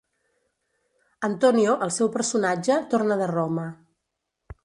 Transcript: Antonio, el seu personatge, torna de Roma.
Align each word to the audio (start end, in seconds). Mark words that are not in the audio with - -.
Antonio, 1.27 1.75
el 1.87 1.93
seu 1.99 2.09
personatge, 2.17 2.79
torna 2.95 3.21
de 3.23 3.31
Roma. 3.35 3.67